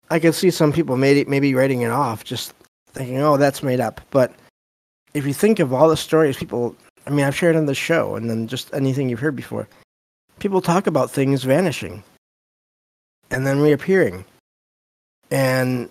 I 0.09 0.19
could 0.19 0.35
see 0.35 0.51
some 0.51 0.71
people 0.71 0.97
maybe 0.97 1.25
maybe 1.29 1.55
writing 1.55 1.81
it 1.81 1.91
off, 1.91 2.23
just 2.23 2.53
thinking, 2.93 3.19
"Oh, 3.19 3.37
that's 3.37 3.63
made 3.63 3.79
up." 3.79 4.01
But 4.11 4.33
if 5.13 5.25
you 5.25 5.33
think 5.33 5.59
of 5.59 5.73
all 5.73 5.89
the 5.89 5.97
stories 5.97 6.37
people, 6.37 6.75
I 7.07 7.09
mean, 7.11 7.25
I've 7.25 7.35
shared 7.35 7.55
on 7.55 7.65
the 7.65 7.75
show, 7.75 8.15
and 8.15 8.29
then 8.29 8.47
just 8.47 8.73
anything 8.73 9.09
you've 9.09 9.19
heard 9.19 9.35
before, 9.35 9.67
people 10.39 10.61
talk 10.61 10.87
about 10.87 11.11
things 11.11 11.43
vanishing 11.43 12.03
and 13.31 13.45
then 13.45 13.59
reappearing, 13.59 14.25
and 15.31 15.89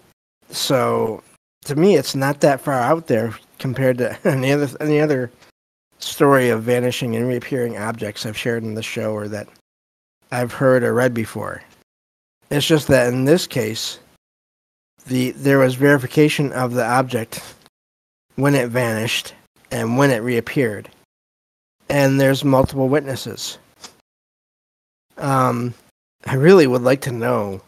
so 0.51 1.23
to 1.65 1.77
me, 1.77 1.97
it's 1.97 2.15
not 2.15 2.41
that 2.41 2.61
far 2.61 2.75
out 2.75 3.07
there 3.07 3.35
compared 3.59 3.99
to 3.99 4.19
any 4.29 4.53
other 4.53 4.69
any 4.81 5.01
other 5.01 5.31
story 5.99 6.49
of 6.49 6.63
vanishing 6.63 7.15
and 7.15 7.29
reappearing 7.29 7.79
objects 7.79 8.27
I've 8.27 8.37
shared 8.37 8.65
in 8.65 8.75
the 8.75 8.83
show 8.83 9.13
or 9.13 9.29
that 9.29 9.49
I've 10.33 10.53
heard 10.53 10.83
or 10.83 10.93
read 10.95 11.15
before. 11.15 11.63
It's 12.51 12.67
just 12.67 12.89
that 12.89 13.13
in 13.13 13.25
this 13.25 13.47
case, 13.47 13.99
the 15.07 15.31
there 15.33 15.59
was 15.59 15.75
verification 15.75 16.53
of 16.53 16.75
the 16.75 16.85
object 16.85 17.41
when 18.37 18.55
it 18.55 18.69
vanished 18.69 19.35
and 19.71 19.97
when 19.97 20.11
it 20.11 20.23
reappeared, 20.23 20.91
and 21.89 22.21
there's 22.21 22.45
multiple 22.45 22.89
witnesses. 22.89 23.59
Um, 25.23 25.73
I 26.27 26.35
really 26.35 26.67
would 26.67 26.83
like 26.83 27.01
to 27.03 27.13
know 27.13 27.63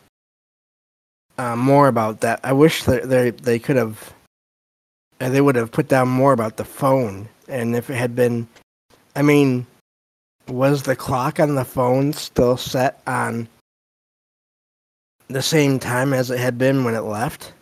uh, 1.39 1.57
more 1.57 1.89
about 1.89 2.21
that. 2.21 2.41
I 2.43 2.53
wish 2.53 2.85
that 2.85 3.09
they 3.09 3.31
they 3.31 3.59
could 3.59 3.77
have 3.77 4.13
uh, 5.21 5.31
they 5.31 5.41
would 5.41 5.57
have 5.57 5.73
put 5.73 5.89
down 5.89 6.09
more 6.09 6.33
about 6.33 6.57
the 6.57 6.65
phone 6.65 7.29
and 7.49 7.77
if 7.77 7.89
it 7.89 7.95
had 7.95 8.15
been 8.15 8.47
I 9.17 9.23
mean 9.23 9.67
was 10.49 10.83
the 10.83 10.97
clock 10.97 11.41
on 11.41 11.55
the 11.55 11.65
phone 11.65 12.13
still 12.13 12.57
set 12.57 13.01
on 13.07 13.49
the 15.29 15.43
same 15.43 15.79
time 15.79 16.13
as 16.13 16.31
it 16.31 16.39
had 16.39 16.59
been 16.59 16.85
when 16.85 16.95
it 16.95 17.01
left? 17.01 17.53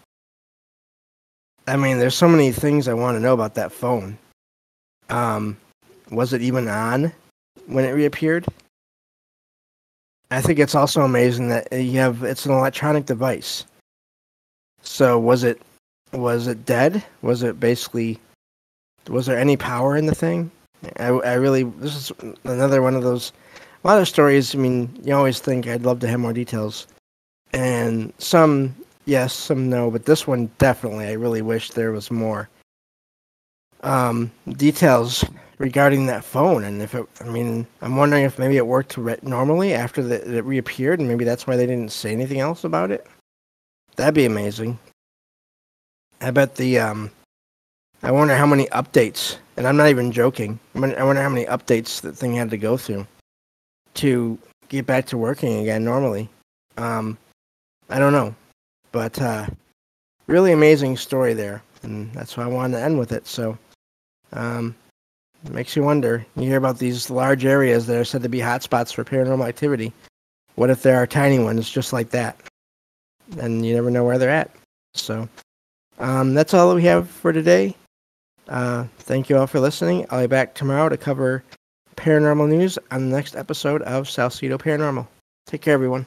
I 1.68 1.76
mean, 1.76 1.98
there's 1.98 2.16
so 2.16 2.28
many 2.28 2.50
things 2.50 2.88
I 2.88 2.94
want 2.94 3.16
to 3.16 3.20
know 3.20 3.34
about 3.34 3.54
that 3.54 3.70
phone. 3.70 4.18
Um, 5.08 5.56
was 6.10 6.32
it 6.32 6.42
even 6.42 6.66
on 6.66 7.12
when 7.66 7.84
it 7.84 7.92
reappeared? 7.92 8.46
I 10.32 10.40
think 10.40 10.58
it's 10.58 10.74
also 10.74 11.02
amazing 11.02 11.48
that 11.48 11.70
you 11.70 11.98
have 11.98 12.22
it's 12.22 12.46
an 12.46 12.52
electronic 12.52 13.04
device. 13.04 13.66
So 14.80 15.18
was 15.18 15.44
it 15.44 15.60
was 16.12 16.46
it 16.46 16.64
dead? 16.64 17.04
Was 17.20 17.42
it 17.42 17.60
basically 17.60 18.18
was 19.08 19.26
there 19.26 19.38
any 19.38 19.58
power 19.58 19.94
in 19.94 20.06
the 20.06 20.14
thing? 20.14 20.50
I, 20.98 21.08
I 21.08 21.34
really 21.34 21.64
this 21.64 21.94
is 21.94 22.12
another 22.44 22.80
one 22.80 22.94
of 22.94 23.02
those 23.02 23.30
a 23.84 23.88
lot 23.88 24.00
of 24.00 24.08
stories. 24.08 24.54
I 24.54 24.58
mean, 24.58 24.88
you 25.04 25.14
always 25.14 25.38
think 25.38 25.66
I'd 25.66 25.82
love 25.82 26.00
to 26.00 26.08
have 26.08 26.20
more 26.20 26.32
details, 26.32 26.86
and 27.52 28.10
some 28.16 28.74
yes, 29.04 29.34
some 29.34 29.68
no, 29.68 29.90
but 29.90 30.06
this 30.06 30.26
one 30.26 30.50
definitely. 30.56 31.08
I 31.08 31.12
really 31.12 31.42
wish 31.42 31.72
there 31.72 31.92
was 31.92 32.10
more 32.10 32.48
um, 33.82 34.30
details 34.48 35.24
regarding 35.62 36.06
that 36.06 36.24
phone 36.24 36.64
and 36.64 36.82
if 36.82 36.92
it 36.92 37.06
i 37.20 37.24
mean 37.28 37.64
i'm 37.82 37.94
wondering 37.94 38.24
if 38.24 38.36
maybe 38.36 38.56
it 38.56 38.66
worked 38.66 38.98
normally 39.22 39.72
after 39.72 40.02
the, 40.02 40.38
it 40.38 40.44
reappeared 40.44 40.98
and 40.98 41.08
maybe 41.08 41.24
that's 41.24 41.46
why 41.46 41.54
they 41.54 41.66
didn't 41.66 41.92
say 41.92 42.10
anything 42.10 42.40
else 42.40 42.64
about 42.64 42.90
it? 42.90 43.06
That'd 43.94 44.14
be 44.14 44.24
amazing. 44.24 44.76
I 46.20 46.32
bet 46.32 46.56
the 46.56 46.80
um 46.80 47.12
i 48.02 48.10
wonder 48.10 48.34
how 48.34 48.44
many 48.44 48.66
updates 48.66 49.36
and 49.56 49.68
i'm 49.68 49.76
not 49.76 49.88
even 49.88 50.10
joking 50.10 50.58
i 50.74 50.80
wonder 50.80 51.22
how 51.22 51.28
many 51.28 51.46
updates 51.46 52.00
that 52.00 52.16
thing 52.16 52.34
had 52.34 52.50
to 52.50 52.58
go 52.58 52.76
through 52.76 53.06
to 53.94 54.36
get 54.68 54.84
back 54.84 55.06
to 55.06 55.16
working 55.16 55.60
again 55.60 55.84
normally. 55.84 56.28
Um 56.76 57.16
i 57.88 58.00
don't 58.00 58.12
know 58.12 58.34
but 58.90 59.14
uh 59.22 59.46
really 60.26 60.50
amazing 60.50 60.96
story 60.96 61.34
there 61.34 61.62
and 61.84 62.12
that's 62.14 62.36
why 62.36 62.42
i 62.42 62.48
wanted 62.48 62.78
to 62.78 62.82
end 62.82 62.98
with 62.98 63.12
it 63.12 63.28
so 63.28 63.56
um 64.32 64.74
makes 65.50 65.76
you 65.76 65.82
wonder. 65.82 66.24
You 66.36 66.44
hear 66.44 66.56
about 66.56 66.78
these 66.78 67.10
large 67.10 67.44
areas 67.44 67.86
that 67.86 67.98
are 67.98 68.04
said 68.04 68.22
to 68.22 68.28
be 68.28 68.38
hotspots 68.38 68.92
for 68.92 69.04
paranormal 69.04 69.48
activity. 69.48 69.92
What 70.54 70.70
if 70.70 70.82
there 70.82 70.96
are 70.96 71.06
tiny 71.06 71.38
ones 71.38 71.70
just 71.70 71.92
like 71.92 72.10
that? 72.10 72.36
And 73.38 73.64
you 73.64 73.74
never 73.74 73.90
know 73.90 74.04
where 74.04 74.18
they're 74.18 74.30
at. 74.30 74.50
So 74.94 75.28
um, 75.98 76.34
that's 76.34 76.54
all 76.54 76.74
we 76.74 76.84
have 76.84 77.08
for 77.08 77.32
today. 77.32 77.74
Uh, 78.48 78.84
thank 78.98 79.30
you 79.30 79.38
all 79.38 79.46
for 79.46 79.60
listening. 79.60 80.06
I'll 80.10 80.20
be 80.22 80.26
back 80.26 80.54
tomorrow 80.54 80.88
to 80.88 80.96
cover 80.96 81.42
paranormal 81.96 82.48
news 82.48 82.78
on 82.90 83.08
the 83.08 83.16
next 83.16 83.36
episode 83.36 83.82
of 83.82 84.06
Salsido 84.06 84.58
Paranormal. 84.58 85.06
Take 85.46 85.62
care, 85.62 85.74
everyone. 85.74 86.06